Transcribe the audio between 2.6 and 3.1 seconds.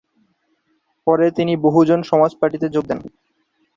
যোগ দেন।